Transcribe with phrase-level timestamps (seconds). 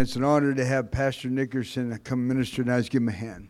[0.00, 2.76] It's an honor to have Pastor Nickerson come minister tonight.
[2.76, 3.48] Let's give him a hand.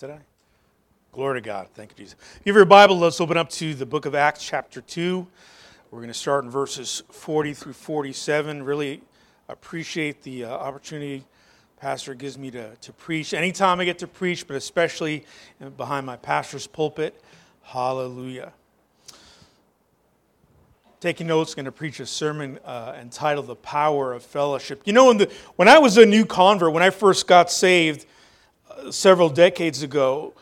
[0.00, 0.20] Did I?
[1.12, 1.68] Glory to God.
[1.74, 2.16] Thank you, Jesus.
[2.36, 5.26] If you have your Bible, let's open up to the book of Acts, chapter 2.
[5.90, 8.62] We're going to start in verses 40 through 47.
[8.62, 9.02] Really
[9.50, 11.26] appreciate the uh, opportunity
[11.76, 13.34] pastor gives me to, to preach.
[13.34, 15.26] Anytime I get to preach, but especially
[15.76, 17.20] behind my pastor's pulpit,
[17.62, 18.52] hallelujah.
[21.00, 24.82] Taking notes, going to preach a sermon uh, entitled The Power of Fellowship.
[24.86, 28.06] You know, the, when I was a new convert, when I first got saved
[28.70, 30.32] uh, several decades ago,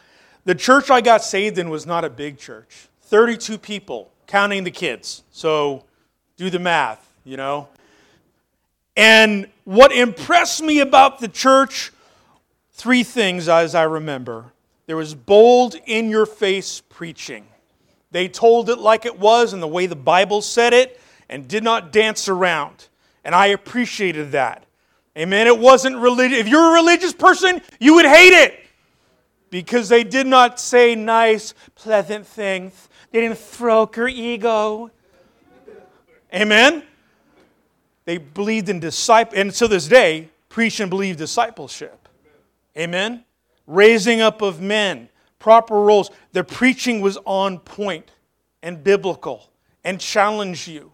[0.44, 4.70] the church I got saved in was not a big church 32 people, counting the
[4.70, 5.24] kids.
[5.32, 5.84] So
[6.36, 7.68] do the math, you know.
[8.96, 11.92] And what impressed me about the church,
[12.72, 14.52] three things as I remember.
[14.86, 17.46] There was bold, in your face preaching.
[18.10, 21.64] They told it like it was and the way the Bible said it and did
[21.64, 22.88] not dance around.
[23.24, 24.66] And I appreciated that.
[25.16, 25.46] Amen.
[25.46, 26.38] It wasn't religious.
[26.38, 28.60] If you're a religious person, you would hate it
[29.50, 32.88] because they did not say nice, pleasant things.
[33.10, 34.90] They didn't stroke your ego.
[36.34, 36.82] Amen.
[38.04, 42.08] They believed in disciple, and to this day, preach and believe discipleship.
[42.76, 43.24] Amen?
[43.66, 46.10] Raising up of men, proper roles.
[46.32, 48.10] Their preaching was on point
[48.62, 49.48] and biblical
[49.84, 50.92] and challenged you.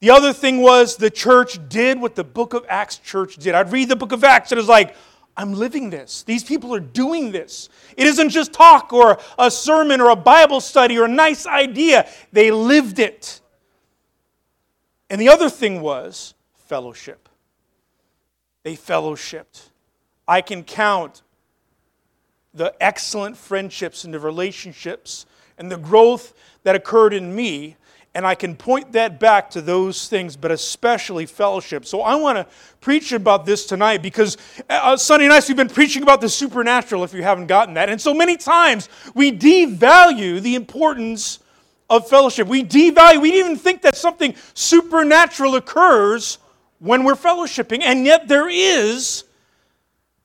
[0.00, 3.54] The other thing was the church did what the book of Acts church did.
[3.54, 4.94] I'd read the book of Acts and it was like,
[5.36, 6.22] I'm living this.
[6.22, 7.68] These people are doing this.
[7.96, 12.08] It isn't just talk or a sermon or a Bible study or a nice idea.
[12.32, 13.40] They lived it.
[15.10, 16.34] And the other thing was
[16.66, 17.28] fellowship.
[18.62, 19.70] They fellowshipped.
[20.26, 21.22] I can count
[22.52, 27.76] the excellent friendships and the relationships and the growth that occurred in me,
[28.14, 31.86] and I can point that back to those things, but especially fellowship.
[31.86, 32.46] So I want to
[32.80, 34.36] preach about this tonight because
[34.68, 37.88] uh, Sunday nights we've been preaching about the supernatural if you haven't gotten that.
[37.88, 41.40] And so many times we devalue the importance
[41.90, 42.46] of fellowship.
[42.48, 46.38] We devalue, we even think that something supernatural occurs
[46.78, 49.24] when we're fellowshipping, and yet there is,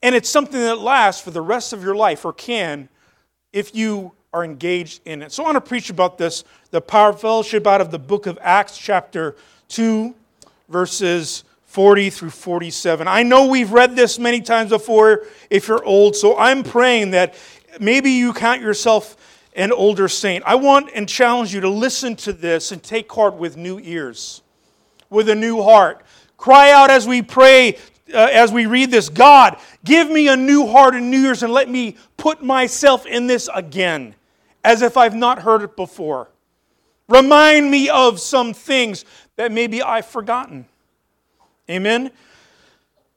[0.01, 2.89] and it's something that lasts for the rest of your life, or can,
[3.51, 5.31] if you are engaged in it.
[5.31, 8.25] So I want to preach about this, the power of fellowship out of the book
[8.25, 9.35] of Acts, chapter
[9.69, 10.13] 2,
[10.69, 13.07] verses 40 through 47.
[13.07, 17.35] I know we've read this many times before if you're old, so I'm praying that
[17.79, 19.17] maybe you count yourself
[19.55, 20.43] an older saint.
[20.45, 24.41] I want and challenge you to listen to this and take heart with new ears,
[25.09, 26.03] with a new heart.
[26.37, 27.77] Cry out as we pray,
[28.13, 31.53] uh, as we read this God, give me a new heart and new ears and
[31.53, 34.15] let me put myself in this again,
[34.63, 36.29] as if I've not heard it before.
[37.07, 40.65] Remind me of some things that maybe I've forgotten.
[41.69, 42.11] Amen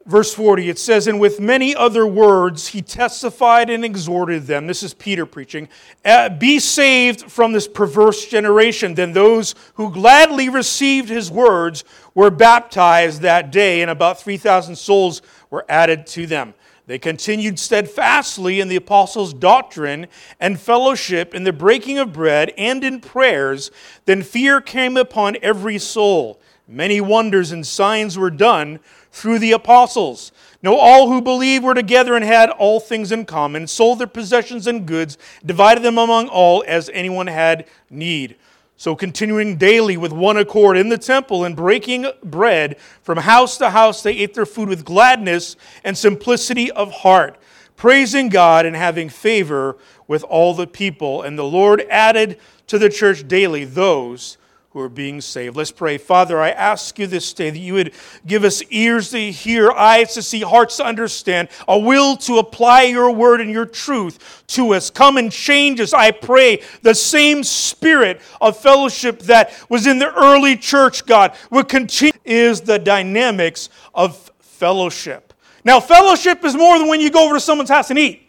[0.07, 4.67] verse 40, it says, And with many other words he testified and exhorted them.
[4.67, 5.69] This is Peter preaching.
[6.05, 8.95] Uh, be saved from this perverse generation.
[8.95, 11.85] Then those who gladly received his words
[12.15, 16.55] were baptized that day, and about 3,000 souls were added to them.
[16.87, 20.07] They continued steadfastly in the apostles' doctrine
[20.39, 23.73] and fellowship, in the breaking of bread, and in prayers.
[24.05, 26.41] Then fear came upon every soul.
[26.69, 28.79] Many wonders and signs were done
[29.17, 30.31] through the apostles.
[30.63, 34.67] Now, all who believed were together and had all things in common, sold their possessions
[34.67, 38.37] and goods, divided them among all as anyone had need.
[38.77, 43.71] So, continuing daily with one accord in the temple and breaking bread from house to
[43.71, 47.39] house, they ate their food with gladness and simplicity of heart,
[47.75, 51.23] praising God and having favor with all the people.
[51.23, 54.37] And the Lord added to the church daily those
[54.77, 55.57] who are being saved.
[55.57, 55.97] Let's pray.
[55.97, 57.95] Father, I ask you this day that you would
[58.27, 62.83] give us ears to hear, eyes to see, hearts to understand, a will to apply
[62.83, 64.91] your word and your truth to us.
[64.91, 66.61] Come and change us, I pray.
[66.83, 72.61] The same spirit of fellowship that was in the early church, God, would continue, is
[72.61, 75.33] the dynamics of fellowship.
[75.65, 78.29] Now, fellowship is more than when you go over to someone's house and eat.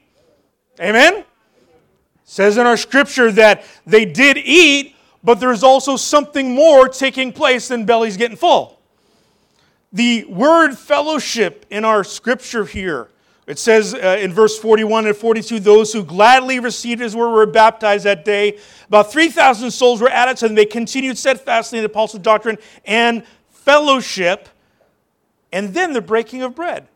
[0.79, 1.13] Amen?
[1.15, 1.25] It
[2.23, 4.93] says in our scripture that they did eat,
[5.27, 8.79] but there's also something more taking place than bellies getting full.
[9.91, 13.09] The word fellowship in our scripture here,
[13.45, 17.45] it says uh, in verse 41 and 42 those who gladly received his word were
[17.45, 18.57] baptized that day.
[18.87, 20.55] About 3,000 souls were added them.
[20.55, 24.47] They continued steadfastly in the apostles' doctrine and fellowship,
[25.51, 26.87] and then the breaking of bread.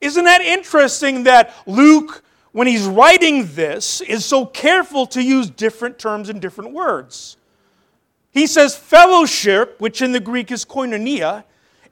[0.00, 2.22] Isn't that interesting that Luke
[2.52, 7.36] when he's writing this, is so careful to use different terms and different words.
[8.36, 11.44] He says fellowship, which in the Greek is koinonia,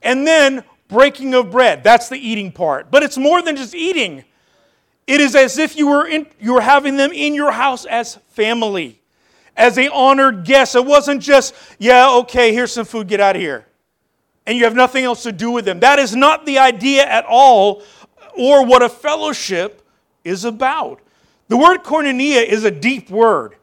[0.03, 1.83] and then breaking of bread.
[1.83, 2.91] That's the eating part.
[2.91, 4.25] But it's more than just eating.
[5.07, 8.17] It is as if you were, in, you were having them in your house as
[8.29, 9.01] family,
[9.57, 10.75] as a honored guest.
[10.75, 13.67] It wasn't just, yeah, okay, here's some food, get out of here.
[14.45, 15.81] And you have nothing else to do with them.
[15.81, 17.83] That is not the idea at all,
[18.37, 19.83] or what a fellowship
[20.25, 21.01] is about.
[21.49, 23.57] The word koinonia is a deep word.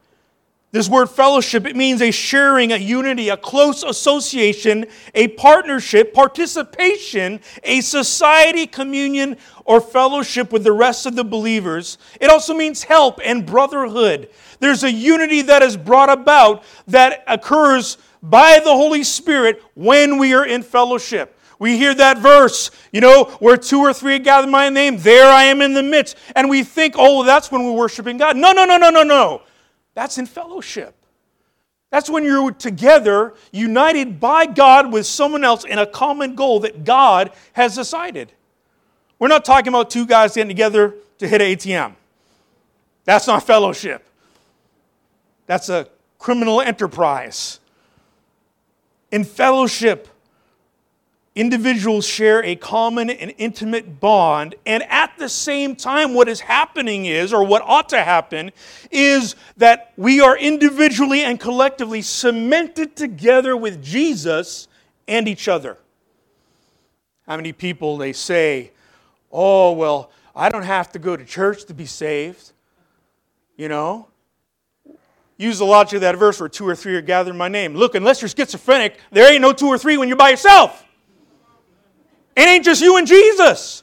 [0.72, 7.40] This word fellowship, it means a sharing, a unity, a close association, a partnership, participation,
[7.62, 9.36] a society, communion,
[9.66, 11.98] or fellowship with the rest of the believers.
[12.22, 14.30] It also means help and brotherhood.
[14.60, 20.32] There's a unity that is brought about that occurs by the Holy Spirit when we
[20.32, 21.38] are in fellowship.
[21.58, 25.44] We hear that verse, you know, where two or three gather my name, there I
[25.44, 26.16] am in the midst.
[26.34, 28.38] And we think, oh, that's when we're worshiping God.
[28.38, 29.42] No, no, no, no, no, no.
[29.94, 30.94] That's in fellowship.
[31.90, 36.84] That's when you're together, united by God with someone else in a common goal that
[36.84, 38.32] God has decided.
[39.18, 41.94] We're not talking about two guys getting together to hit an ATM.
[43.04, 44.06] That's not fellowship.
[45.46, 47.60] That's a criminal enterprise.
[49.10, 50.08] In fellowship,
[51.34, 57.06] individuals share a common and intimate bond, and at the same time, what is happening
[57.06, 58.50] is, or what ought to happen,
[58.90, 64.68] is that we are individually and collectively cemented together with Jesus
[65.08, 65.78] and each other.
[67.26, 68.72] How many people they say,
[69.30, 72.52] oh, well, I don't have to go to church to be saved?
[73.56, 74.08] You know?
[75.38, 77.74] Use the logic of that verse where two or three are gathered in my name.
[77.74, 80.84] Look, unless you're schizophrenic, there ain't no two or three when you're by yourself.
[82.36, 83.82] It ain't just you and Jesus.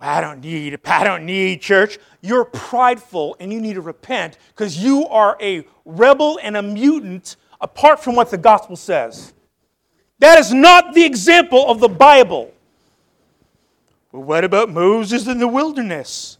[0.00, 1.98] I don't need I don't need church.
[2.20, 7.36] You're prideful and you need to repent because you are a rebel and a mutant
[7.60, 9.32] apart from what the gospel says.
[10.20, 12.52] That is not the example of the Bible.
[14.12, 16.38] But what about Moses in the wilderness?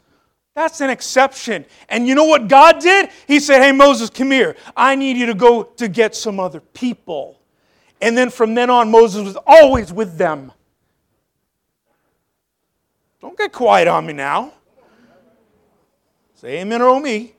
[0.54, 1.64] That's an exception.
[1.88, 3.10] And you know what God did?
[3.26, 4.56] He said, Hey, Moses, come here.
[4.76, 7.37] I need you to go to get some other people.
[8.00, 10.52] And then from then on, Moses was always with them.
[13.20, 14.52] Don't get quiet on me now.
[16.34, 17.34] Say amen or oh me.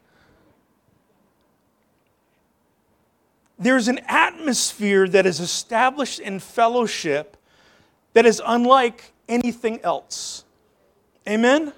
[3.58, 7.38] There's an atmosphere that is established in fellowship
[8.14, 10.44] that is unlike anything else.
[11.28, 11.74] Amen?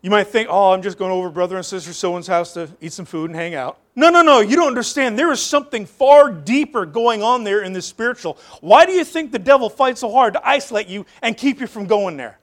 [0.00, 2.68] You might think, oh, I'm just going over brother and sister so and's house to
[2.80, 3.78] eat some food and hang out.
[3.98, 5.18] No, no, no, you don't understand.
[5.18, 8.38] There is something far deeper going on there in the spiritual.
[8.60, 11.66] Why do you think the devil fights so hard to isolate you and keep you
[11.66, 12.38] from going there?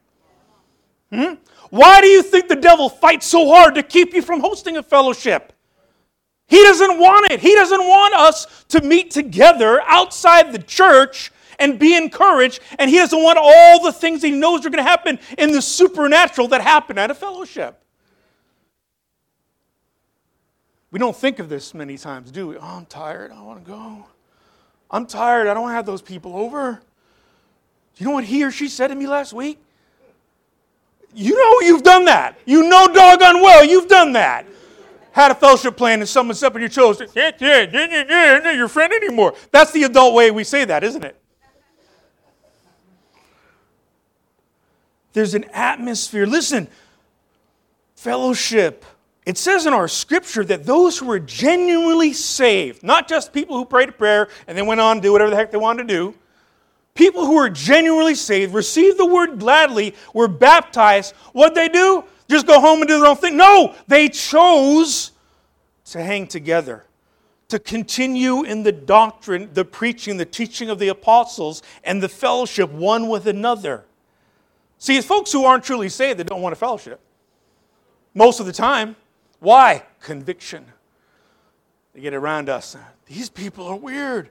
[1.14, 1.36] Hmm?
[1.70, 4.84] Why do you think the devil fights so hard to keep you from hosting a
[4.84, 5.54] fellowship?
[6.46, 7.40] He doesn't want it.
[7.40, 12.60] He doesn't want us to meet together outside the church and be encouraged.
[12.80, 15.62] And he doesn't want all the things he knows are going to happen in the
[15.62, 17.82] supernatural that happen at a fellowship.
[20.96, 22.56] We don't think of this many times, do we?
[22.56, 23.34] Oh, I'm tired.
[23.34, 24.06] I want to go.
[24.90, 25.48] I'm tired.
[25.48, 26.82] I don't have those people over.
[27.98, 29.62] You know what he or she said to me last week?
[31.14, 32.40] You know you've done that.
[32.46, 34.46] You know doggone well you've done that.
[35.12, 37.02] Had a fellowship plan and someone stepped on your toes.
[37.14, 39.36] Yeah, yeah, yeah, yeah, not your friend anymore.
[39.52, 41.20] That's the adult way we say that, isn't it?
[45.12, 46.26] There's an atmosphere.
[46.26, 46.70] Listen,
[47.98, 48.86] fellowship.
[49.26, 53.66] It says in our scripture that those who were genuinely saved, not just people who
[53.66, 55.94] prayed a prayer and then went on to do whatever the heck they wanted to
[55.94, 56.16] do,
[56.94, 62.04] people who were genuinely saved, received the word gladly, were baptized, what'd they do?
[62.30, 63.36] Just go home and do their own thing?
[63.36, 65.12] No, they chose
[65.86, 66.86] to hang together,
[67.48, 72.70] to continue in the doctrine, the preaching, the teaching of the apostles, and the fellowship
[72.72, 73.86] one with another.
[74.78, 77.00] See, it's folks who aren't truly saved that don't want a fellowship.
[78.14, 78.96] Most of the time.
[79.40, 79.84] Why?
[80.02, 80.66] Conviction.
[81.94, 82.76] They get around us.
[83.06, 84.30] These people are weird.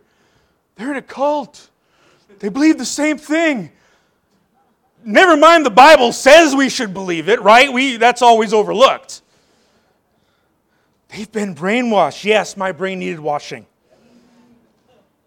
[0.76, 1.70] They're in a cult.
[2.38, 3.70] They believe the same thing.
[5.04, 7.72] Never mind the Bible says we should believe it, right?
[7.72, 9.22] We, that's always overlooked.
[11.08, 12.24] They've been brainwashed.
[12.24, 13.66] Yes, my brain needed washing.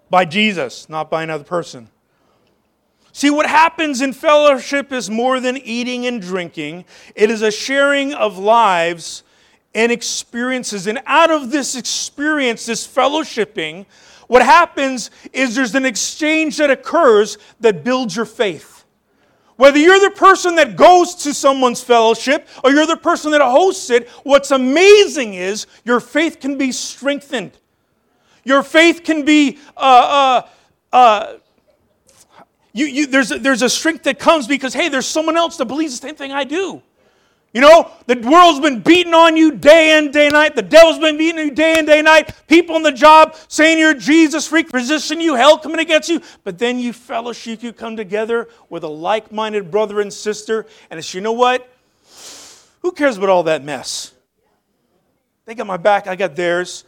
[0.09, 1.89] By Jesus, not by another person.
[3.13, 8.13] See, what happens in fellowship is more than eating and drinking, it is a sharing
[8.13, 9.23] of lives
[9.77, 10.87] and experiences.
[10.87, 13.85] And out of this experience, this fellowshipping,
[14.25, 18.85] what happens is there's an exchange that occurs that builds your faith.
[19.55, 23.91] Whether you're the person that goes to someone's fellowship or you're the person that hosts
[23.91, 27.51] it, what's amazing is your faith can be strengthened.
[28.43, 30.41] Your faith can be, uh,
[30.91, 31.33] uh, uh,
[32.73, 35.65] you, you, there's, a, there's a strength that comes because, hey, there's someone else that
[35.65, 36.81] believes the same thing I do.
[37.53, 40.55] You know, the world's been beating on you day in, day night.
[40.55, 42.35] The devil's been beating you day in, day night.
[42.47, 46.21] People on the job saying you're Jesus freak, resisting you, hell coming against you.
[46.43, 50.65] But then you fellowship, you come together with a like minded brother and sister.
[50.91, 51.67] And it's, you know what?
[52.81, 54.13] Who cares about all that mess?
[55.45, 56.83] They got my back, I got theirs.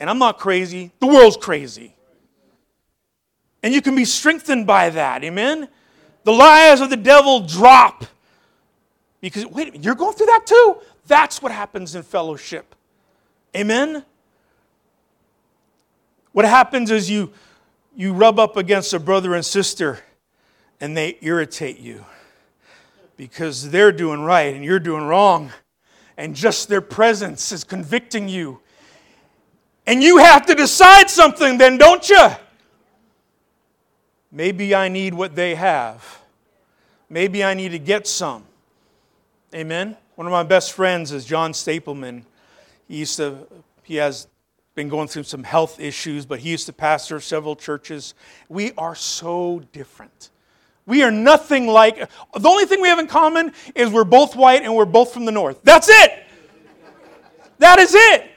[0.00, 0.90] And I'm not crazy.
[0.98, 1.94] The world's crazy.
[3.62, 5.22] And you can be strengthened by that.
[5.22, 5.68] Amen?
[6.24, 8.06] The lies of the devil drop
[9.20, 10.78] because, wait, you're going through that too?
[11.06, 12.74] That's what happens in fellowship.
[13.56, 14.04] Amen?
[16.32, 17.32] What happens is you,
[17.94, 19.98] you rub up against a brother and sister
[20.80, 22.04] and they irritate you
[23.16, 25.52] because they're doing right and you're doing wrong.
[26.16, 28.60] And just their presence is convicting you.
[29.86, 32.28] And you have to decide something then, don't you?
[34.30, 36.20] Maybe I need what they have.
[37.08, 38.44] Maybe I need to get some.
[39.52, 39.96] Amen.
[40.14, 42.24] One of my best friends is John Stapleman.
[42.86, 43.48] He used to,
[43.82, 44.28] he has
[44.76, 48.14] been going through some health issues, but he used to pastor several churches.
[48.48, 50.30] We are so different.
[50.86, 54.62] We are nothing like, the only thing we have in common is we're both white
[54.62, 55.60] and we're both from the north.
[55.64, 56.24] That's it.
[57.58, 58.30] That is it.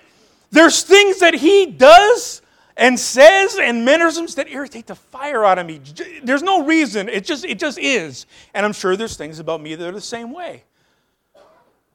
[0.49, 2.41] There's things that he does
[2.75, 5.79] and says and mannerisms that irritate the fire out of me.
[6.23, 7.07] There's no reason.
[7.07, 8.25] It just, it just is.
[8.55, 10.63] And I'm sure there's things about me that are the same way.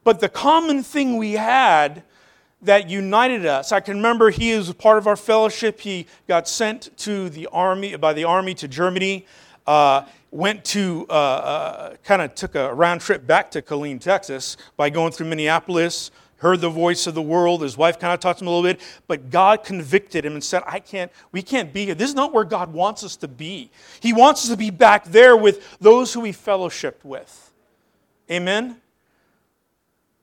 [0.03, 2.03] But the common thing we had
[2.61, 5.79] that united us, I can remember he was part of our fellowship.
[5.79, 9.25] He got sent to the army, by the army to Germany,
[9.65, 14.57] uh, went to, uh, uh, kind of took a round trip back to Killeen, Texas
[14.77, 17.61] by going through Minneapolis, heard the voice of the world.
[17.61, 20.43] His wife kind of talked to him a little bit, but God convicted him and
[20.43, 21.95] said, I can't, we can't be here.
[21.95, 23.71] This is not where God wants us to be.
[23.99, 27.51] He wants us to be back there with those who we fellowshipped with.
[28.31, 28.77] Amen?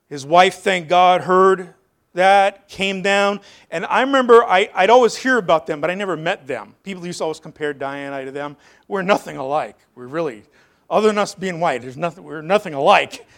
[0.09, 1.73] His wife, thank God, heard
[2.13, 3.39] that, came down.
[3.71, 6.75] And I remember I, would always hear about them, but I never met them.
[6.83, 8.57] People used to always compare Diane and I to them.
[8.87, 9.77] We're nothing alike.
[9.95, 10.43] We're really,
[10.89, 13.25] other than us being white, there's nothing, we're nothing alike.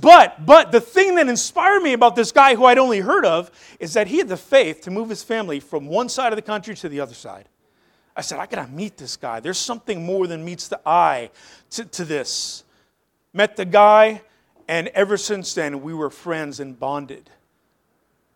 [0.00, 3.50] But, but the thing that inspired me about this guy who I'd only heard of
[3.78, 6.42] is that he had the faith to move his family from one side of the
[6.42, 7.46] country to the other side.
[8.16, 9.38] I said, I gotta meet this guy.
[9.38, 11.30] There's something more than meets the eye
[11.72, 12.64] to, to this.
[13.34, 14.22] Met the guy,
[14.70, 17.28] and ever since then, we were friends and bonded.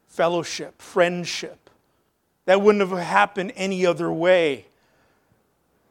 [0.09, 1.71] Fellowship, friendship.
[2.47, 4.65] That wouldn't have happened any other way.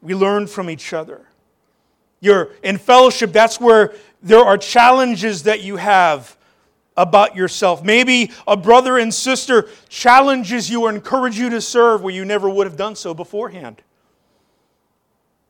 [0.02, 1.22] We learned from each other.
[2.20, 6.36] You're in fellowship, that's where there are challenges that you have
[6.94, 7.82] about yourself.
[7.82, 12.50] Maybe a brother and sister challenges you or encourages you to serve where you never
[12.50, 13.80] would have done so beforehand.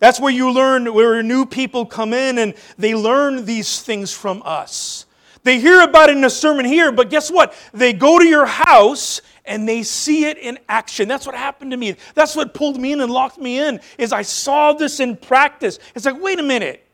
[0.04, 4.42] That's where you learn, where new people come in and they learn these things from
[4.44, 5.06] us.
[5.44, 7.54] They hear about it in a sermon here, but guess what?
[7.72, 11.08] They go to your house and they see it in action.
[11.08, 11.96] That's what happened to me.
[12.14, 15.78] That's what pulled me in and locked me in is I saw this in practice.
[15.94, 16.86] It's like, wait a minute.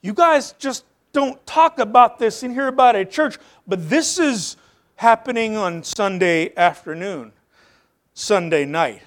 [0.00, 4.20] You guys just don't talk about this and hear about it at church, but this
[4.20, 4.56] is
[4.94, 7.32] happening on Sunday afternoon,
[8.14, 9.02] Sunday night,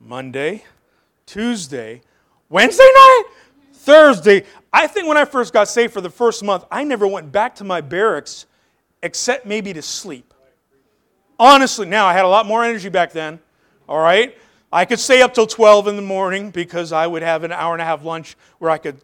[0.00, 0.64] Monday,
[1.24, 2.02] Tuesday,
[2.52, 3.22] Wednesday night?
[3.72, 4.44] Thursday.
[4.74, 7.54] I think when I first got saved for the first month, I never went back
[7.56, 8.44] to my barracks
[9.02, 10.34] except maybe to sleep.
[11.38, 13.40] Honestly, now I had a lot more energy back then,
[13.88, 14.36] all right?
[14.70, 17.72] I could stay up till 12 in the morning because I would have an hour
[17.72, 19.00] and a half lunch where I could,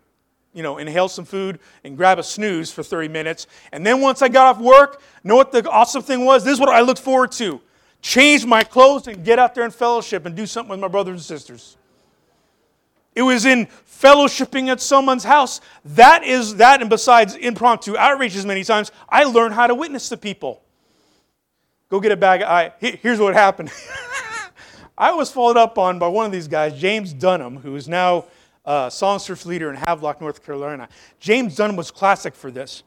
[0.52, 3.46] you know, inhale some food and grab a snooze for 30 minutes.
[3.72, 6.44] And then once I got off work, know what the awesome thing was?
[6.44, 7.62] This is what I looked forward to.
[8.02, 11.14] Change my clothes and get out there in fellowship and do something with my brothers
[11.14, 11.78] and sisters.
[13.18, 13.66] It was in
[14.00, 15.60] fellowshipping at someone's house.
[15.84, 20.16] That is that, and besides impromptu outreaches many times, I learned how to witness to
[20.16, 20.62] people.
[21.88, 22.72] Go get a bag of eye.
[22.78, 23.72] Here's what happened.
[24.98, 28.26] I was followed up on by one of these guys, James Dunham, who is now
[28.64, 30.88] uh, songstress leader in Havelock, North Carolina.
[31.18, 32.84] James Dunham was classic for this.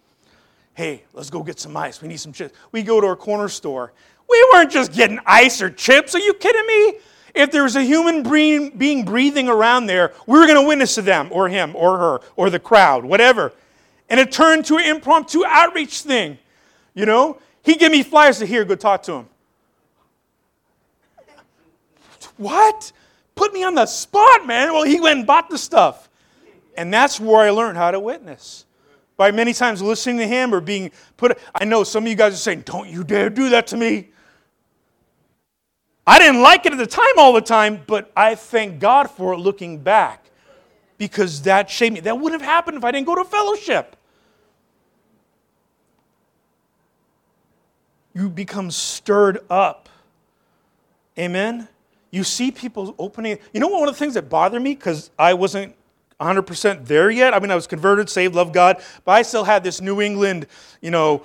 [0.75, 2.01] Hey, let's go get some ice.
[2.01, 2.57] We need some chips.
[2.71, 3.91] We go to a corner store.
[4.29, 6.15] We weren't just getting ice or chips.
[6.15, 6.99] Are you kidding me?
[7.33, 11.01] If there was a human being breathing around there, we were going to witness to
[11.01, 13.53] them or him or her or the crowd, whatever.
[14.09, 16.37] And it turned to an impromptu outreach thing.
[16.93, 19.27] You know, he gave me flyers to here, go talk to him.
[22.37, 22.91] What?
[23.35, 24.73] Put me on the spot, man.
[24.73, 26.09] Well, he went and bought the stuff.
[26.75, 28.65] And that's where I learned how to witness.
[29.17, 31.37] By many times listening to him or being put.
[31.53, 34.09] I know some of you guys are saying, Don't you dare do that to me.
[36.05, 39.33] I didn't like it at the time all the time, but I thank God for
[39.33, 40.25] it looking back
[40.97, 41.99] because that shaped me.
[41.99, 43.95] That wouldn't have happened if I didn't go to fellowship.
[48.13, 49.89] You become stirred up.
[51.17, 51.67] Amen?
[52.09, 53.37] You see people opening.
[53.53, 53.79] You know what?
[53.81, 55.75] one of the things that bothered me because I wasn't
[56.19, 57.33] 100% there yet?
[57.33, 60.47] I mean, I was converted, saved, loved God, but I still had this New England,
[60.81, 61.23] you know,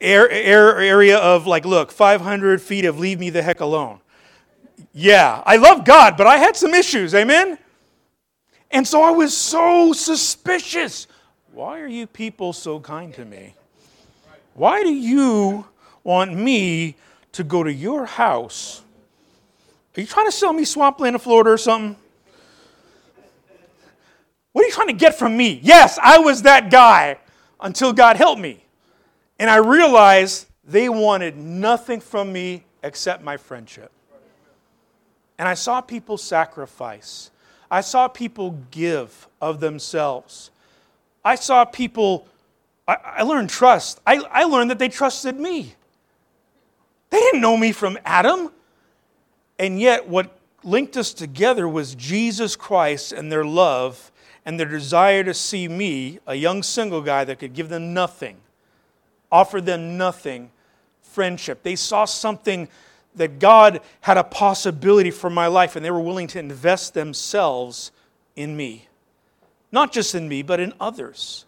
[0.00, 4.00] air, air area of like, look, 500 feet of leave me the heck alone.
[4.96, 7.14] Yeah, I love God, but I had some issues.
[7.16, 7.58] Amen?
[8.70, 11.08] And so I was so suspicious.
[11.52, 13.54] Why are you people so kind to me?
[14.54, 15.66] Why do you
[16.04, 16.94] want me
[17.32, 18.82] to go to your house?
[19.96, 21.96] Are you trying to sell me swampland of Florida or something?
[24.52, 25.58] What are you trying to get from me?
[25.62, 27.18] Yes, I was that guy
[27.60, 28.64] until God helped me.
[29.40, 33.90] And I realized they wanted nothing from me except my friendship.
[35.38, 37.30] And I saw people sacrifice.
[37.70, 40.50] I saw people give of themselves.
[41.24, 42.26] I saw people,
[42.86, 44.00] I, I learned trust.
[44.06, 45.74] I, I learned that they trusted me.
[47.10, 48.50] They didn't know me from Adam.
[49.58, 54.10] And yet, what linked us together was Jesus Christ and their love
[54.44, 58.36] and their desire to see me, a young single guy that could give them nothing,
[59.32, 60.50] offer them nothing,
[61.02, 61.62] friendship.
[61.62, 62.68] They saw something
[63.14, 67.92] that God had a possibility for my life, and they were willing to invest themselves
[68.36, 68.88] in me.
[69.72, 71.44] Not just in me, but in others.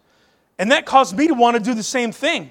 [0.58, 2.50] And that caused me to want to do the same thing.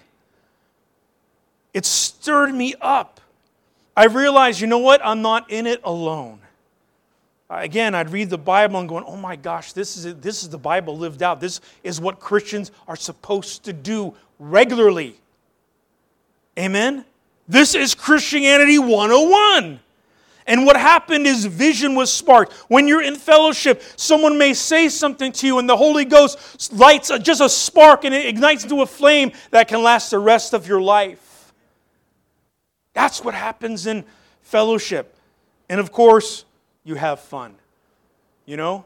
[1.74, 3.20] It stirred me up.
[3.98, 5.02] I realized, you know what?
[5.04, 6.40] I'm not in it alone.
[7.50, 10.22] Again, I'd read the Bible and going, oh my gosh, this is, it.
[10.22, 11.40] this is the Bible lived out.
[11.40, 15.16] This is what Christians are supposed to do regularly.
[16.58, 17.06] Amen?
[17.48, 19.80] This is Christianity 101.
[20.48, 22.54] And what happened is vision was sparked.
[22.68, 27.12] When you're in fellowship, someone may say something to you, and the Holy Ghost lights
[27.20, 30.68] just a spark and it ignites into a flame that can last the rest of
[30.68, 31.52] your life.
[32.94, 34.06] That's what happens in
[34.42, 35.18] fellowship.
[35.68, 36.46] And of course,
[36.84, 37.56] you have fun.
[38.46, 38.86] You know?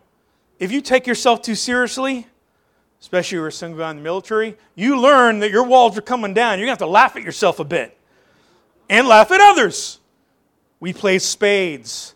[0.59, 2.25] If you take yourself too seriously,
[3.01, 6.01] especially if you're a single guy in the military, you learn that your walls are
[6.01, 6.57] coming down.
[6.57, 7.98] You're going to have to laugh at yourself a bit
[8.89, 9.99] and laugh at others.
[10.79, 12.15] We play spades,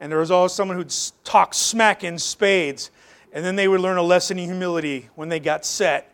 [0.00, 0.92] and there was always someone who'd
[1.24, 2.90] talk smack in spades,
[3.32, 6.12] and then they would learn a lesson in humility when they got set.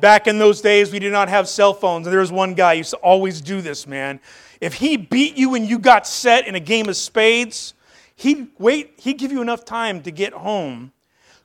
[0.00, 2.74] Back in those days, we did not have cell phones, and there was one guy
[2.74, 4.20] who used to always do this, man.
[4.60, 7.74] If he beat you and you got set in a game of spades,
[8.16, 10.92] he'd wait, he'd give you enough time to get home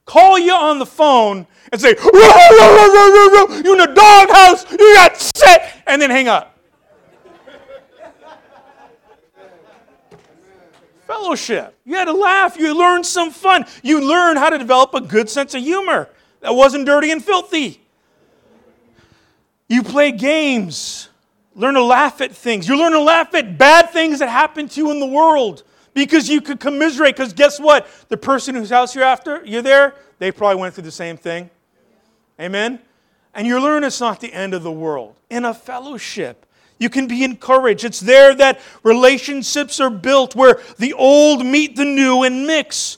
[0.08, 1.96] call you on the phone and say, you
[3.74, 6.57] in the doghouse, you got set, and then hang up.
[11.08, 11.76] Fellowship.
[11.86, 12.58] You had to laugh.
[12.58, 13.66] You learned some fun.
[13.82, 16.10] You learned how to develop a good sense of humor
[16.42, 17.82] that wasn't dirty and filthy.
[19.68, 21.10] You play games.
[21.56, 22.68] Learn to laugh at things.
[22.68, 26.30] You learn to laugh at bad things that happen to you in the world because
[26.30, 27.16] you could commiserate.
[27.16, 27.88] Because guess what?
[28.10, 31.50] The person whose house you're after, you're there, they probably went through the same thing.
[32.40, 32.80] Amen?
[33.34, 35.16] And you learn it's not the end of the world.
[35.30, 36.46] In a fellowship,
[36.80, 37.84] you can be encouraged.
[37.84, 42.98] It's there that relationships are built where the old meet the new and mix.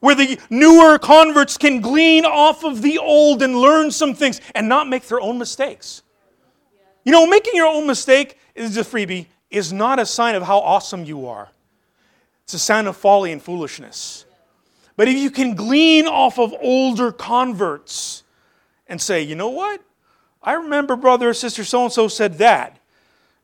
[0.00, 4.68] Where the newer converts can glean off of the old and learn some things and
[4.68, 6.02] not make their own mistakes.
[7.04, 10.58] You know, making your own mistake is a freebie, is not a sign of how
[10.58, 11.48] awesome you are.
[12.44, 14.24] It's a sign of folly and foolishness.
[14.96, 18.22] But if you can glean off of older converts
[18.86, 19.82] and say, you know what?
[20.42, 22.77] I remember brother or sister so and so said that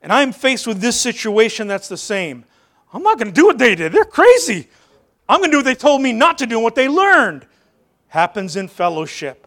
[0.05, 2.45] and I'm faced with this situation that's the same,
[2.93, 3.91] I'm not going to do what they did.
[3.91, 4.69] They're crazy.
[5.27, 7.47] I'm going to do what they told me not to do and what they learned.
[8.09, 9.47] Happens in fellowship.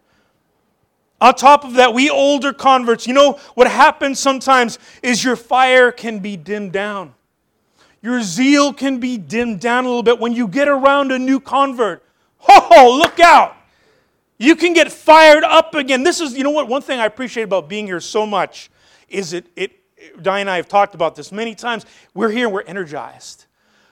[1.22, 5.92] On top of that, we older converts, you know what happens sometimes is your fire
[5.92, 7.14] can be dimmed down.
[8.02, 11.40] Your zeal can be dimmed down a little bit when you get around a new
[11.40, 12.04] convert.
[12.50, 13.56] Oh, look out!
[14.40, 16.04] You can get fired up again.
[16.04, 18.72] This is, you know what, one thing I appreciate about being here so much
[19.08, 19.84] is it, it
[20.22, 21.86] Diane and I have talked about this many times.
[22.14, 23.46] We're here, and we're energized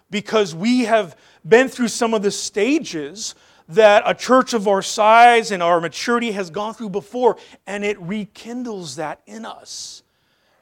[0.10, 1.16] because we have
[1.48, 3.36] been through some of the stages
[3.68, 8.00] that a church of our size and our maturity has gone through before, and it
[8.00, 10.04] rekindles that in us.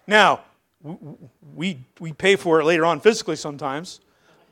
[0.08, 0.42] Now,
[1.54, 4.00] we, we pay for it later on physically sometimes,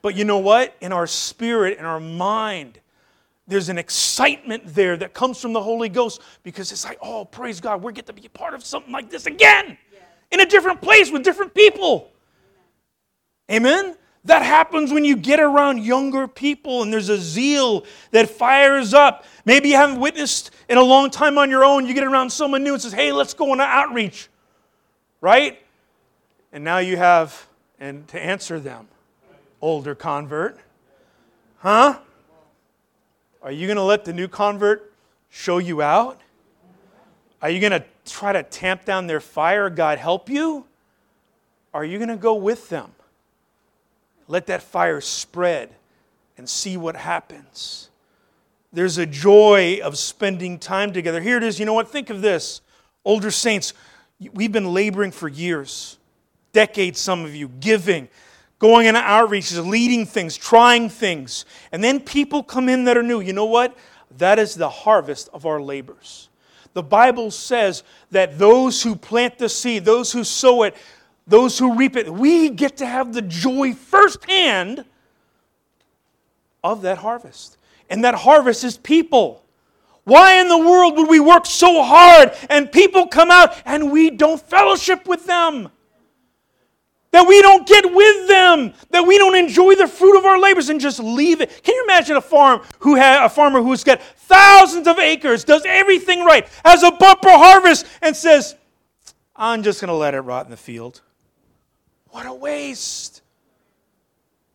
[0.02, 0.76] but you know what?
[0.82, 2.80] In our spirit, in our mind,
[3.48, 7.60] there's an excitement there that comes from the Holy Ghost because it's like, oh, praise
[7.60, 9.78] God, we get to be a part of something like this again
[10.32, 12.12] in a different place with different people.
[13.52, 13.96] Amen?
[14.26, 19.26] That happens when you get around younger people and there's a zeal that fires up.
[19.46, 21.88] Maybe you haven't witnessed in a long time on your own.
[21.88, 24.30] You get around someone new and says, hey, let's go on an outreach.
[25.22, 25.60] Right?
[26.54, 27.48] And now you have,
[27.80, 28.88] and to answer them,
[29.60, 30.60] older convert,
[31.58, 31.98] huh?
[33.42, 34.94] Are you going to let the new convert
[35.30, 36.20] show you out?
[37.42, 39.70] Are you going to try to tamp down their fire?
[39.70, 40.66] God help you?
[41.74, 42.92] Are you going to go with them?
[44.28, 45.70] Let that fire spread
[46.38, 47.90] and see what happens.
[48.74, 51.22] There's a joy of spending time together.
[51.22, 51.60] Here it is.
[51.60, 51.90] You know what?
[51.90, 52.62] Think of this.
[53.04, 53.74] Older saints,
[54.34, 55.98] we've been laboring for years,
[56.54, 58.08] decades, some of you, giving,
[58.60, 61.46] going into outreaches, leading things, trying things.
[61.72, 63.20] And then people come in that are new.
[63.20, 63.76] You know what?
[64.18, 66.30] That is the harvest of our labors.
[66.74, 70.76] The Bible says that those who plant the seed, those who sow it,
[71.28, 74.86] those who reap it, we get to have the joy firsthand
[76.64, 77.58] of that harvest.
[77.90, 79.44] And that harvest is people.
[80.04, 84.10] Why in the world would we work so hard and people come out and we
[84.10, 85.70] don't fellowship with them?
[87.12, 90.70] That we don't get with them, that we don't enjoy the fruit of our labors
[90.70, 91.62] and just leave it.
[91.62, 95.64] Can you imagine a farm who had a farmer who's got thousands of acres, does
[95.66, 98.56] everything right, has a bumper harvest, and says,
[99.36, 101.02] I'm just going to let it rot in the field?
[102.10, 103.22] What a waste.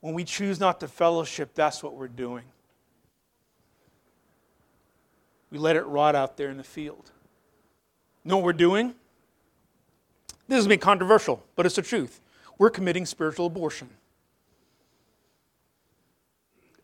[0.00, 2.44] When we choose not to fellowship, that's what we're doing.
[5.50, 7.10] We let it rot out there in the field.
[8.24, 8.94] You know what we're doing?
[10.48, 12.20] This has been controversial, but it's the truth
[12.58, 13.88] we're committing spiritual abortion.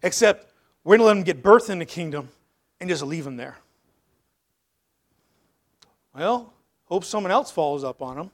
[0.02, 0.52] Except
[0.84, 2.28] we're going to let them get birth in the kingdom
[2.80, 3.56] and just leave them there.
[6.14, 6.52] Well,
[6.86, 8.30] hope someone else follows up on them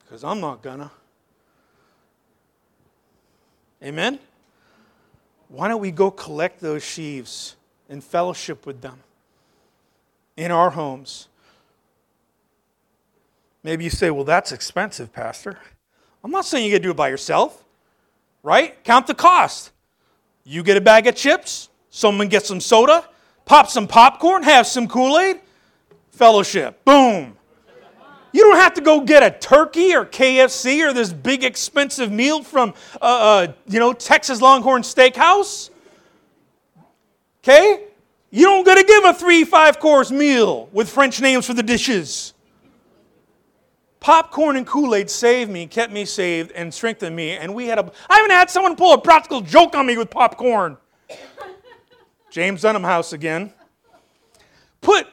[0.00, 0.90] because I'm not gonna.
[3.82, 4.18] Amen?
[5.48, 7.56] Why don't we go collect those sheaves
[7.88, 8.98] and fellowship with them
[10.36, 11.28] in our homes?
[13.62, 15.58] Maybe you say, well, that's expensive, Pastor.
[16.22, 17.64] I'm not saying you got to do it by yourself,
[18.42, 18.82] right?
[18.84, 19.72] Count the cost.
[20.44, 23.08] You get a bag of chips, someone gets some soda,
[23.44, 25.40] pop some popcorn, have some Kool Aid,
[26.10, 26.84] fellowship.
[26.84, 27.36] Boom.
[28.32, 32.42] You don't have to go get a turkey or KFC or this big expensive meal
[32.42, 35.70] from, uh, uh, you know, Texas Longhorn Steakhouse.
[37.42, 37.84] Okay?
[38.30, 41.62] You don't got to give a three, five course meal with French names for the
[41.62, 42.34] dishes.
[44.08, 47.32] Popcorn and Kool Aid saved me, kept me saved, and strengthened me.
[47.32, 47.92] And we had a.
[48.08, 50.78] I haven't had someone pull a practical joke on me with popcorn.
[52.30, 53.52] James Dunham House again.
[54.80, 55.08] Put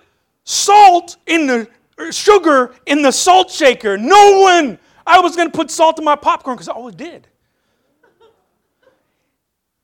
[0.45, 1.67] salt in the
[1.99, 3.97] er, sugar in the salt shaker.
[3.97, 4.79] No one.
[5.05, 7.27] I was going to put salt in my popcorn because I always did.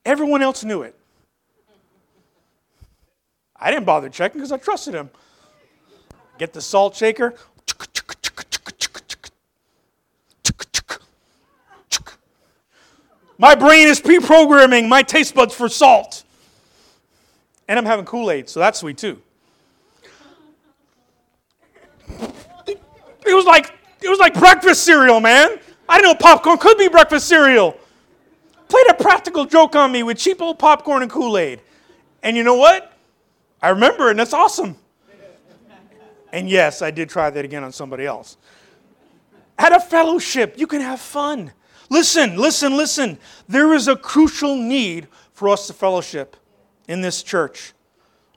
[0.06, 0.97] Everyone else knew it.
[3.58, 5.10] I didn't bother checking because I trusted him.
[6.38, 7.36] Get the salt shaker,
[13.41, 16.23] My brain is pre programming my taste buds for salt.
[17.67, 19.19] And I'm having Kool Aid, so that's sweet too.
[22.67, 25.58] It was like it was like breakfast cereal, man.
[25.89, 27.75] I didn't know popcorn could be breakfast cereal.
[28.67, 31.62] Played a practical joke on me with cheap old popcorn and Kool Aid.
[32.21, 32.93] And you know what?
[33.60, 34.77] I remember, and that's awesome.
[36.32, 38.38] And yes, I did try that again on somebody else.
[39.58, 41.51] At a fellowship, you can have fun.
[41.91, 43.17] Listen, listen, listen.
[43.49, 46.38] There is a crucial need for us to fellowship
[46.88, 47.73] in this church.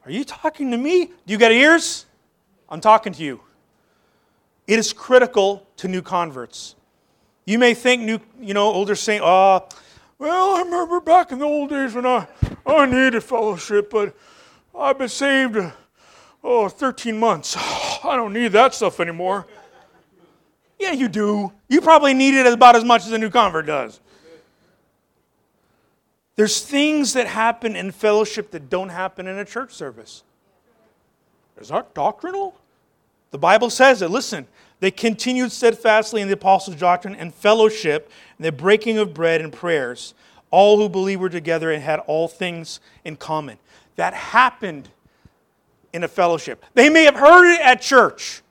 [0.05, 1.07] Are you talking to me?
[1.07, 2.07] Do you got ears?
[2.69, 3.41] I'm talking to you.
[4.67, 6.75] It is critical to new converts.
[7.45, 9.69] You may think new, you know, older saint, oh,
[10.19, 12.27] well, I remember back in the old days when I,
[12.67, 14.17] I needed fellowship, but
[14.77, 15.71] I've been saved, uh,
[16.43, 17.57] oh, 13 months.
[18.05, 19.47] I don't need that stuff anymore.
[20.85, 21.51] Yeah, you do.
[21.67, 24.01] You probably need it about as much as a new convert does.
[26.37, 30.25] There's things that happen in fellowship that don't happen in a church service.
[31.59, 32.55] Is that doctrinal?
[33.31, 34.11] The Bible says it.
[34.11, 34.47] Listen,
[34.81, 39.51] they continued steadfastly in the apostles' doctrine and fellowship, and the breaking of bread and
[39.51, 40.13] prayers.
[40.51, 43.57] All who believed were together and had all things in common.
[43.97, 44.91] That happened
[45.95, 46.63] in a fellowship.
[46.75, 48.43] They may have heard it at church,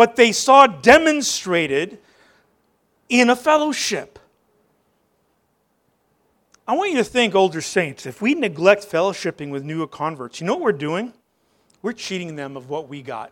[0.00, 1.98] but they saw demonstrated
[3.10, 4.18] in a fellowship.
[6.66, 10.46] I want you to think, older saints, if we neglect fellowshipping with newer converts, you
[10.46, 11.12] know what we're doing?
[11.82, 13.30] We're cheating them of what we got.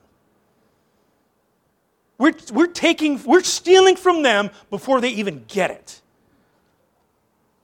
[2.18, 6.02] We're, we're taking, we're stealing from them before they even get it.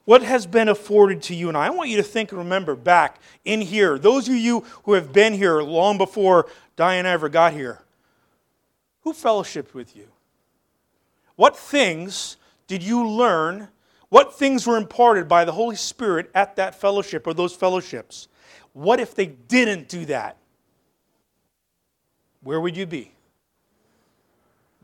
[0.06, 1.66] What has been afforded to you and I?
[1.66, 5.12] I want you to think and remember back in here, those of you who have
[5.12, 7.82] been here long before Diane ever got here,
[9.04, 10.08] who fellowshiped with you?
[11.36, 12.36] What things
[12.66, 13.68] did you learn?
[14.08, 18.28] What things were imparted by the Holy Spirit at that fellowship or those fellowships?
[18.72, 20.36] What if they didn't do that?
[22.42, 23.12] Where would you be?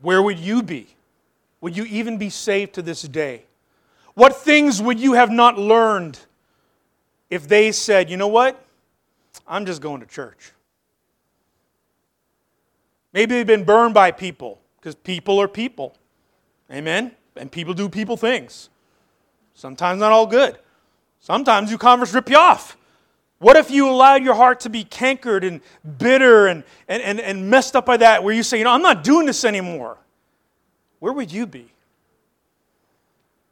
[0.01, 0.87] Where would you be?
[1.61, 3.43] Would you even be saved to this day?
[4.13, 6.19] What things would you have not learned
[7.29, 8.63] if they said, you know what?
[9.47, 10.51] I'm just going to church.
[13.13, 15.95] Maybe they've been burned by people because people are people.
[16.71, 17.11] Amen?
[17.35, 18.69] And people do people things.
[19.53, 20.57] Sometimes not all good.
[21.19, 22.77] Sometimes you converts rip you off.
[23.39, 25.61] What if you allowed your heart to be cankered and
[25.97, 28.83] bitter and, and, and, and messed up by that, where you say, you know, I'm
[28.83, 29.97] not doing this anymore?
[30.99, 31.71] Where would you be?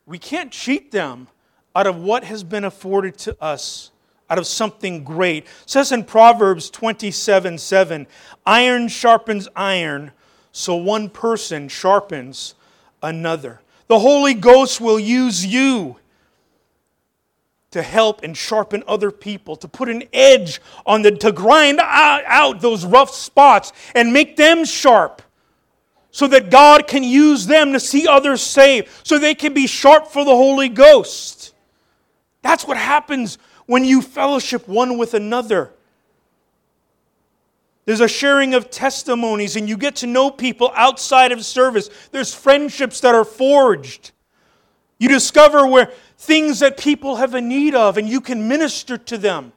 [0.05, 1.27] We can't cheat them
[1.75, 3.91] out of what has been afforded to us,
[4.29, 5.43] out of something great.
[5.43, 8.07] It says in Proverbs 27 7,
[8.45, 10.11] iron sharpens iron,
[10.51, 12.55] so one person sharpens
[13.01, 13.61] another.
[13.87, 15.97] The Holy Ghost will use you
[17.71, 22.61] to help and sharpen other people, to put an edge on the, to grind out
[22.61, 25.21] those rough spots and make them sharp
[26.11, 30.07] so that God can use them to see others saved, so they can be sharp
[30.07, 31.53] for the Holy Ghost.
[32.41, 33.37] That's what happens
[33.69, 35.69] when you fellowship one with another.
[37.85, 41.87] There's a sharing of testimonies, and you get to know people outside of service.
[42.11, 44.09] There's friendships that are forged.
[44.97, 49.19] You discover where things that people have a need of, and you can minister to
[49.19, 49.53] them.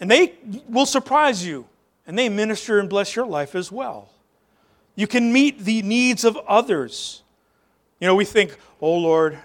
[0.00, 0.32] And they
[0.66, 1.66] will surprise you,
[2.06, 4.08] and they minister and bless your life as well.
[4.94, 7.22] You can meet the needs of others.
[8.00, 9.38] You know, we think, oh Lord,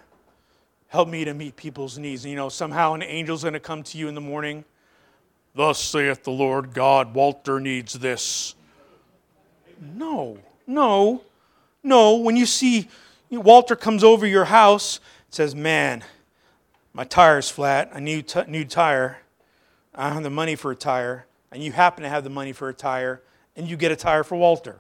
[0.92, 2.24] help me to meet people's needs.
[2.26, 4.64] And, you know, somehow an angel's going to come to you in the morning
[5.54, 8.56] Thus saith the Lord God, Walter needs this.
[9.96, 11.24] No, no,
[11.84, 12.16] no.
[12.18, 12.88] When you see
[13.30, 15.00] Walter comes over your house,
[15.30, 16.04] says, Man,
[16.94, 17.92] my tire's flat.
[17.94, 19.18] I need a new tire.
[19.94, 21.26] I don't have the money for a tire.
[21.52, 23.22] And you happen to have the money for a tire,
[23.58, 24.78] and you get a tire for Walter.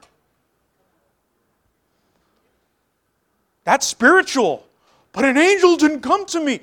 [3.65, 4.65] That's spiritual.
[5.13, 6.61] But an angel didn't come to me.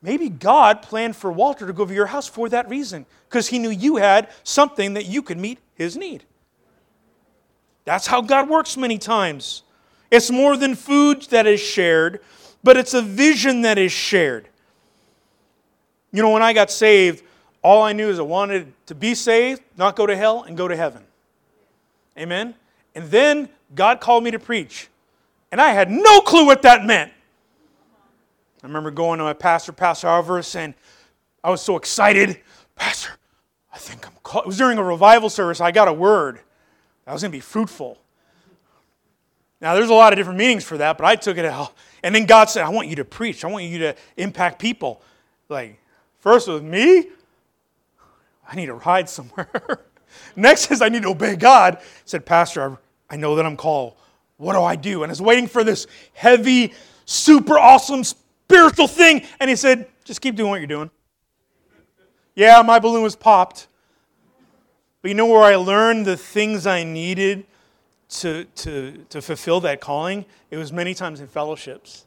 [0.00, 3.58] Maybe God planned for Walter to go to your house for that reason, because he
[3.58, 6.24] knew you had something that you could meet his need.
[7.84, 9.62] That's how God works many times.
[10.10, 12.20] It's more than food that is shared,
[12.62, 14.48] but it's a vision that is shared.
[16.12, 17.22] You know, when I got saved,
[17.60, 20.68] all I knew is I wanted to be saved, not go to hell, and go
[20.68, 21.02] to heaven.
[22.16, 22.54] Amen?
[22.94, 24.88] And then God called me to preach.
[25.50, 27.12] And I had no clue what that meant.
[28.62, 30.74] I remember going to my pastor, Pastor Alvarez, and
[31.44, 32.40] I was so excited.
[32.74, 33.12] Pastor,
[33.72, 34.44] I think I'm called.
[34.44, 35.60] It was during a revival service.
[35.60, 36.40] I got a word.
[37.06, 37.98] I was going to be fruitful.
[39.60, 41.72] Now, there's a lot of different meanings for that, but I took it out.
[42.02, 43.44] And then God said, I want you to preach.
[43.44, 45.02] I want you to impact people.
[45.48, 45.80] Like,
[46.18, 47.08] first with me,
[48.48, 49.80] I need to ride somewhere.
[50.36, 51.76] Next is I need to obey God.
[51.76, 52.78] I said, Pastor,
[53.10, 53.94] I know that I'm called.
[54.36, 55.02] What do I do?
[55.02, 56.72] And I was waiting for this heavy,
[57.04, 58.04] super awesome
[58.48, 59.22] spiritual thing.
[59.40, 60.90] And he said, just keep doing what you're doing.
[62.34, 63.68] Yeah, my balloon was popped.
[65.02, 67.44] But you know where I learned the things I needed
[68.10, 70.24] to, to, to fulfill that calling?
[70.50, 72.06] It was many times in fellowships.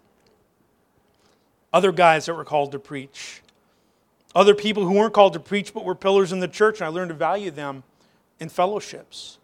[1.71, 3.41] Other guys that were called to preach.
[4.33, 6.89] Other people who weren't called to preach but were pillars in the church, and I
[6.89, 7.83] learned to value them
[8.39, 9.37] in fellowships.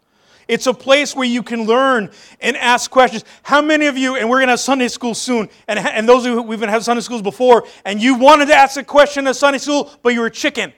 [0.48, 3.24] It's a place where you can learn and ask questions.
[3.42, 6.24] How many of you, and we're going to have Sunday school soon, and, and those
[6.24, 9.26] of you we've been having Sunday schools before, and you wanted to ask a question
[9.26, 10.72] at Sunday school, but you were a chicken?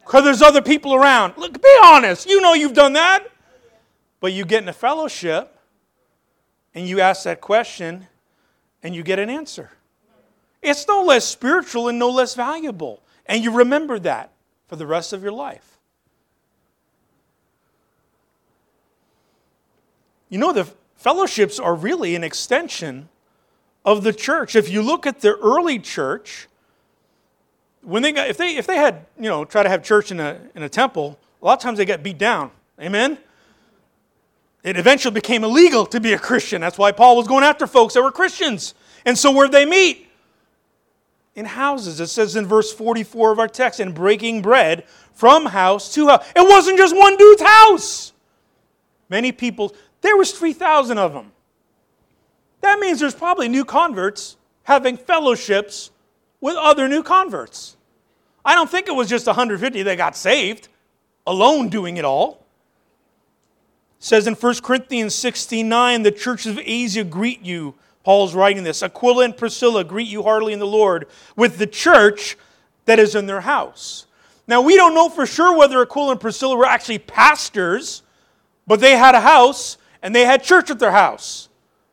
[0.00, 1.34] Because there's other people around.
[1.36, 2.28] Look, be honest.
[2.28, 3.28] You know you've done that.
[4.20, 5.58] But you get in a fellowship,
[6.74, 8.06] and you ask that question,
[8.82, 9.70] and you get an answer.
[10.62, 13.02] It's no less spiritual and no less valuable.
[13.26, 14.30] And you remember that
[14.68, 15.71] for the rest of your life.
[20.32, 20.64] You know, the
[20.96, 23.10] fellowships are really an extension
[23.84, 24.56] of the church.
[24.56, 26.48] If you look at the early church,
[27.82, 30.20] when they got, if they if they had you know try to have church in
[30.20, 32.50] a in a temple, a lot of times they got beat down.
[32.80, 33.18] Amen.
[34.62, 36.62] It eventually became illegal to be a Christian.
[36.62, 38.72] That's why Paul was going after folks that were Christians.
[39.04, 40.08] And so where'd they meet?
[41.34, 41.98] in houses.
[42.00, 46.26] It says in verse 44 of our text, and breaking bread from house to house.
[46.36, 48.12] It wasn't just one dude's house.
[49.08, 51.32] Many people, there was 3,000 of them.
[52.60, 55.90] That means there's probably new converts having fellowships
[56.40, 57.76] with other new converts.
[58.44, 60.68] I don't think it was just 150 that got saved,
[61.26, 62.44] alone doing it all.
[63.98, 67.74] It says in 1 Corinthians 69, the church of Asia greet you.
[68.04, 68.82] Paul's writing this.
[68.82, 72.36] Aquila and Priscilla greet you heartily in the Lord with the church
[72.84, 74.06] that is in their house.
[74.48, 78.02] Now, we don't know for sure whether Aquila and Priscilla were actually pastors,
[78.66, 81.48] but they had a house and they had church at their house.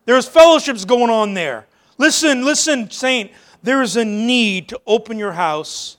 [0.06, 1.68] There was fellowships going on there.
[1.98, 5.98] Listen, listen, saint, there is a need to open your house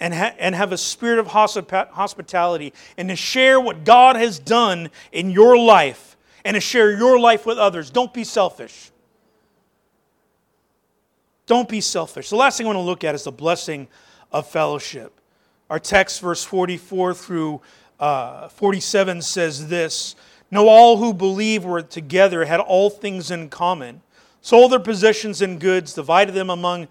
[0.00, 4.90] and, ha- and have a spirit of hospitality and to share what God has done
[5.12, 7.90] in your life and to share your life with others.
[7.90, 8.90] Don't be selfish.
[11.46, 12.30] Don't be selfish.
[12.30, 13.88] The last thing I want to look at is the blessing
[14.32, 15.20] of fellowship.
[15.70, 17.60] Our text, verse 44 through
[18.00, 20.14] uh, 47, says this
[20.50, 24.00] Know all who believe were together had all things in common,
[24.40, 26.88] sold their possessions and goods, divided them among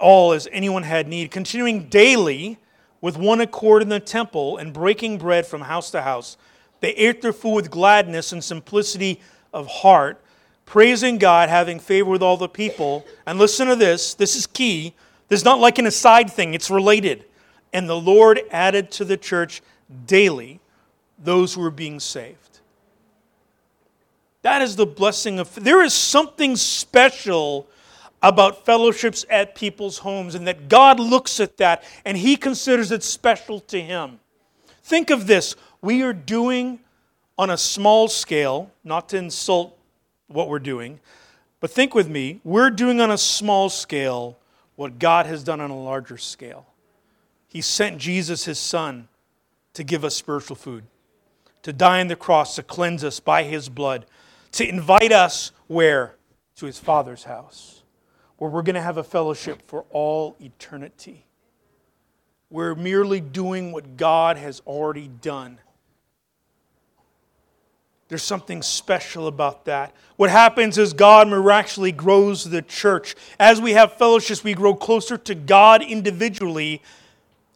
[0.00, 2.58] all as anyone had need, continuing daily
[3.00, 6.38] with one accord in the temple and breaking bread from house to house.
[6.80, 9.20] They ate their food with gladness and simplicity
[9.52, 10.22] of heart,
[10.64, 13.04] praising God, having favor with all the people.
[13.26, 14.94] And listen to this this is key.
[15.28, 17.24] This is not like an aside thing, it's related.
[17.72, 19.62] And the Lord added to the church
[20.06, 20.60] daily
[21.18, 22.53] those who were being saved.
[24.44, 25.54] That is the blessing of.
[25.54, 27.66] There is something special
[28.22, 33.02] about fellowships at people's homes, and that God looks at that and He considers it
[33.02, 34.20] special to Him.
[34.82, 36.80] Think of this we are doing
[37.38, 39.78] on a small scale, not to insult
[40.26, 41.00] what we're doing,
[41.60, 44.36] but think with me, we're doing on a small scale
[44.76, 46.66] what God has done on a larger scale.
[47.48, 49.08] He sent Jesus, His Son,
[49.72, 50.84] to give us spiritual food,
[51.62, 54.04] to die on the cross, to cleanse us by His blood,
[54.54, 56.16] to invite us where?
[56.56, 57.84] To His Father's house
[58.36, 61.24] where we're going to have a fellowship for all eternity.
[62.50, 65.58] We're merely doing what God has already done.
[68.08, 69.94] There's something special about that.
[70.16, 73.14] What happens is God miraculously grows the church.
[73.40, 76.82] As we have fellowships, we grow closer to God individually,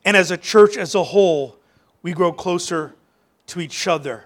[0.05, 1.59] and as a church as a whole,
[2.03, 2.95] we grow closer
[3.49, 4.25] to each other.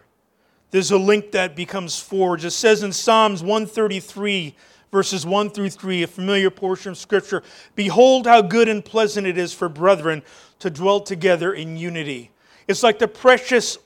[0.73, 2.45] There's a link that becomes forged.
[2.45, 4.57] It says in Psalms 133,
[4.91, 7.43] verses 1 through 3, a familiar portion of Scripture.
[7.77, 10.23] Behold, how good and pleasant it is for brethren
[10.59, 12.31] to dwell together in unity.
[12.67, 13.79] It's like the precious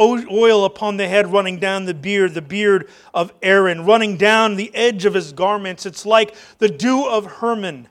[0.00, 4.74] oil upon the head running down the beard, the beard of Aaron, running down the
[4.74, 5.86] edge of his garments.
[5.86, 7.88] It's like the dew of Hermon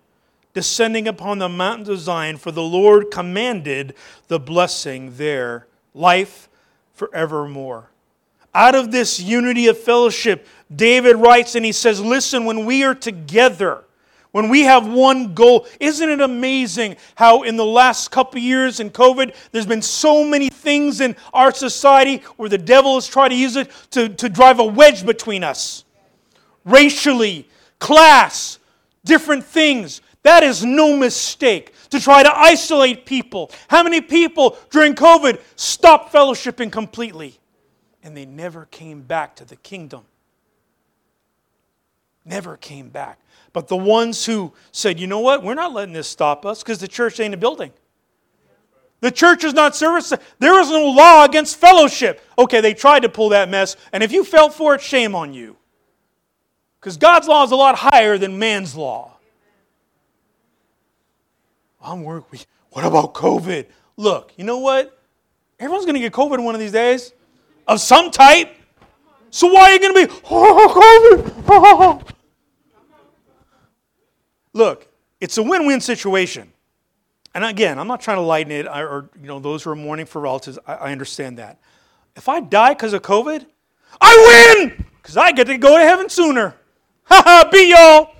[0.54, 3.94] descending upon the mountains of Zion, for the Lord commanded
[4.28, 6.50] the blessing there, life
[6.94, 7.91] forevermore.
[8.54, 12.96] Out of this unity of fellowship, David writes and he says, Listen, when we are
[12.96, 13.84] together,
[14.32, 18.90] when we have one goal, isn't it amazing how in the last couple years in
[18.90, 23.36] COVID, there's been so many things in our society where the devil has tried to
[23.36, 25.84] use it to, to drive a wedge between us?
[26.64, 27.48] Racially,
[27.80, 28.60] class,
[29.04, 30.02] different things.
[30.24, 33.52] That is no mistake to try to isolate people.
[33.68, 37.41] How many people during COVID stopped fellowshipping completely?
[38.04, 40.04] And they never came back to the kingdom
[42.26, 43.20] never came back.
[43.54, 46.80] But the ones who said, you know what, we're not letting this stop us because
[46.80, 47.72] the church ain't a building.
[49.02, 50.14] The church is not service.
[50.40, 52.22] There is no law against fellowship.
[52.38, 55.34] Okay, they tried to pull that mess, and if you fell for it, shame on
[55.34, 55.58] you.
[56.80, 59.18] Because God's law is a lot higher than man's law.
[61.84, 62.24] I'm worried.
[62.70, 63.66] What about COVID?
[63.98, 64.98] Look, you know what?
[65.60, 67.12] Everyone's going to get COVID one of these days
[67.68, 68.56] of some type.
[69.30, 71.44] So why are you going to be, oh, COVID?
[71.48, 72.02] Oh.
[74.54, 74.88] Look,
[75.20, 76.52] it's a win-win situation.
[77.34, 80.06] And again, I'm not trying to lighten it, or you know, those who are mourning
[80.06, 81.60] for relatives, I, I understand that.
[82.16, 83.46] If I die because of COVID,
[84.02, 86.56] I win because I get to go to heaven sooner.
[87.06, 88.16] Ha ha, be y'all.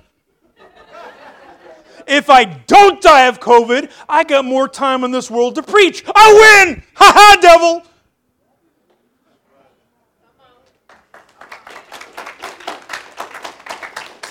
[2.06, 6.02] if I don't die of COVID, I got more time in this world to preach.
[6.14, 6.82] I win.
[6.94, 7.82] Ha ha, devil.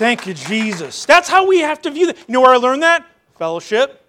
[0.01, 1.05] Thank you, Jesus.
[1.05, 2.17] That's how we have to view it.
[2.27, 3.05] You know where I learned that?
[3.37, 4.03] Fellowship.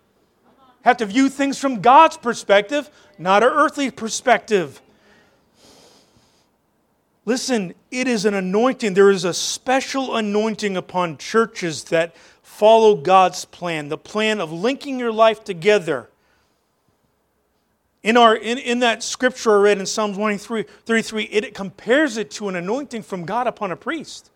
[0.86, 2.88] Have to view things from God's perspective,
[3.18, 4.80] not our earthly perspective.
[7.26, 8.94] Listen, it is an anointing.
[8.94, 14.98] There is a special anointing upon churches that follow God's plan, the plan of linking
[14.98, 16.08] your life together.
[18.02, 22.30] In, our, in, in that scripture I read in Psalms 133, 33, it compares it
[22.30, 24.30] to an anointing from God upon a priest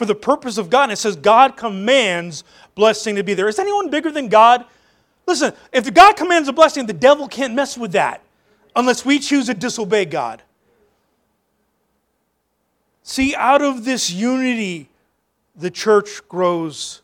[0.00, 0.84] for the purpose of God.
[0.84, 2.42] And it says God commands
[2.74, 3.48] blessing to be there.
[3.48, 4.64] Is anyone bigger than God?
[5.26, 8.22] Listen, if God commands a blessing, the devil can't mess with that
[8.74, 10.42] unless we choose to disobey God.
[13.02, 14.88] See, out of this unity,
[15.54, 17.02] the church grows.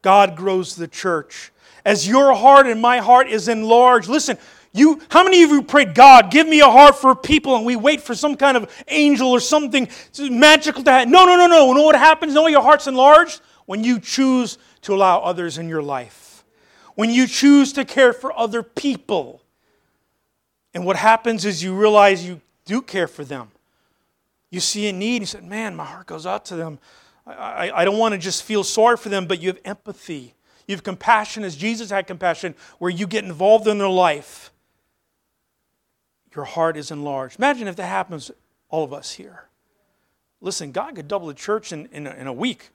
[0.00, 1.50] God grows the church.
[1.84, 4.38] As your heart and my heart is enlarged, listen,
[4.72, 7.74] you, how many of you prayed, God, give me a heart for people, and we
[7.74, 11.10] wait for some kind of angel or something magical to happen?
[11.10, 11.68] No, no, no, no.
[11.68, 12.30] You know what happens?
[12.30, 13.40] You know your heart's enlarged?
[13.66, 16.44] When you choose to allow others in your life.
[16.94, 19.42] When you choose to care for other people.
[20.72, 23.50] And what happens is you realize you do care for them.
[24.50, 26.78] You see a need, and you say, man, my heart goes out to them.
[27.26, 30.34] I, I, I don't want to just feel sorry for them, but you have empathy.
[30.68, 34.52] You have compassion as Jesus had compassion, where you get involved in their life
[36.34, 37.38] your heart is enlarged.
[37.38, 38.30] Imagine if that happens,
[38.68, 39.44] all of us here.
[40.40, 42.70] Listen, God could double the church in, in, a, in a week,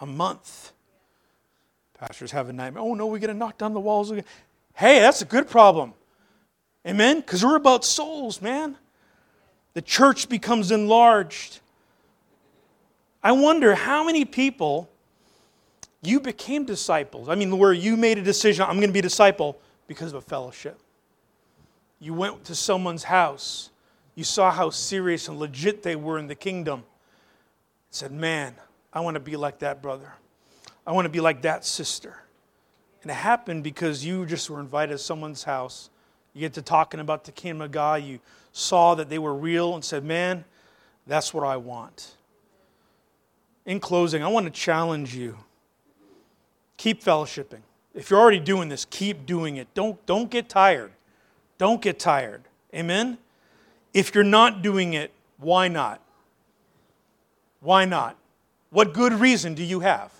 [0.00, 0.72] a month.
[1.98, 2.82] Pastors have a nightmare.
[2.82, 4.24] Oh no, we got to knock down the walls again.
[4.74, 5.94] Hey, that's a good problem.
[6.86, 7.20] Amen?
[7.20, 8.76] Because we're about souls, man.
[9.74, 11.60] The church becomes enlarged.
[13.22, 14.88] I wonder how many people
[16.02, 17.28] you became disciples.
[17.28, 19.58] I mean, where you made a decision, I'm going to be a disciple
[19.88, 20.78] because of a fellowship.
[21.98, 23.70] You went to someone's house.
[24.14, 26.84] You saw how serious and legit they were in the kingdom.
[27.90, 28.54] Said, Man,
[28.92, 30.12] I want to be like that brother.
[30.86, 32.22] I want to be like that sister.
[33.02, 35.90] And it happened because you just were invited to someone's house.
[36.34, 38.02] You get to talking about the kingdom of God.
[38.02, 38.20] You
[38.52, 40.44] saw that they were real and said, Man,
[41.06, 42.14] that's what I want.
[43.64, 45.36] In closing, I want to challenge you.
[46.76, 47.60] Keep fellowshipping.
[47.94, 49.68] If you're already doing this, keep doing it.
[49.74, 50.92] Don't, don't get tired.
[51.58, 52.42] Don't get tired.
[52.74, 53.18] Amen?
[53.94, 56.00] If you're not doing it, why not?
[57.60, 58.16] Why not?
[58.70, 60.12] What good reason do you have?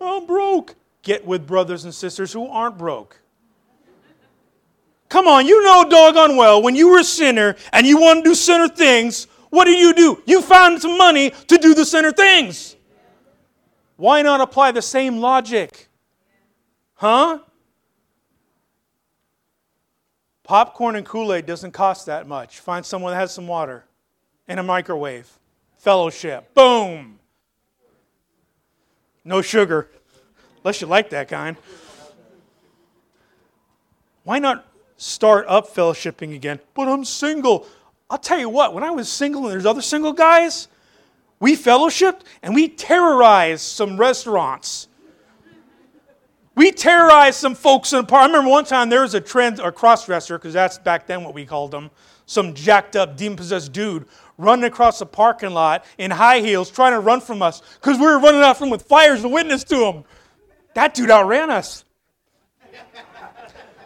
[0.00, 0.74] I'm broke.
[1.02, 3.20] Get with brothers and sisters who aren't broke.
[5.08, 8.30] Come on, you know doggone well when you were a sinner and you want to
[8.30, 10.22] do sinner things, what do you do?
[10.24, 12.76] You found some money to do the sinner things.
[13.96, 15.88] Why not apply the same logic?
[16.94, 17.40] Huh?
[20.52, 22.58] Popcorn and Kool Aid doesn't cost that much.
[22.58, 23.86] Find someone that has some water
[24.46, 25.26] and a microwave.
[25.78, 26.52] Fellowship.
[26.52, 27.18] Boom.
[29.24, 29.88] No sugar,
[30.58, 31.56] unless you like that kind.
[34.24, 36.60] Why not start up fellowshipping again?
[36.74, 37.66] But I'm single.
[38.10, 40.68] I'll tell you what, when I was single and there's other single guys,
[41.40, 44.88] we fellowshipped and we terrorized some restaurants.
[46.54, 48.22] We terrorized some folks in the park.
[48.22, 51.32] I remember one time there was a trend, or cross-dresser, because that's back then what
[51.34, 51.90] we called them,
[52.26, 54.06] some jacked up, demon-possessed dude
[54.38, 58.06] running across the parking lot in high heels trying to run from us because we
[58.06, 60.04] were running after him with fires and witness to him.
[60.74, 61.84] That dude outran us.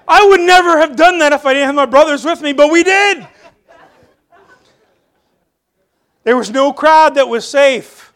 [0.08, 2.70] I would never have done that if I didn't have my brothers with me, but
[2.70, 3.26] we did.
[6.22, 8.12] There was no crowd that was safe.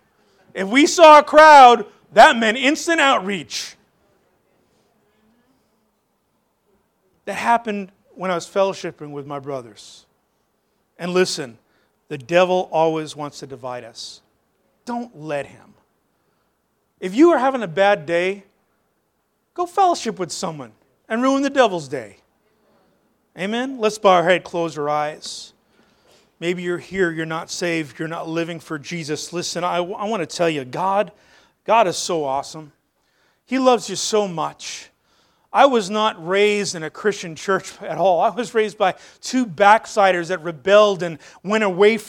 [0.54, 3.76] If we saw a crowd, that meant instant outreach.
[7.24, 10.06] That happened when I was fellowshipping with my brothers.
[10.98, 11.58] And listen,
[12.08, 14.20] the devil always wants to divide us.
[14.84, 15.74] Don't let him.
[16.98, 18.44] If you are having a bad day,
[19.54, 20.72] go fellowship with someone
[21.08, 22.16] and ruin the devil's day.
[23.38, 23.78] Amen?
[23.78, 25.52] Let's bow our head, close our eyes.
[26.40, 29.32] Maybe you're here, you're not saved, you're not living for Jesus.
[29.32, 31.12] Listen, I, I want to tell you, God,
[31.64, 32.72] God is so awesome.
[33.44, 34.90] He loves you so much.
[35.52, 38.20] I was not raised in a Christian church at all.
[38.20, 42.08] I was raised by two backsliders that rebelled and went away from